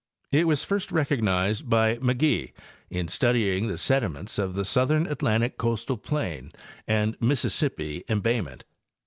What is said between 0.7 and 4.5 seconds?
recognized by McGee in studying the sediments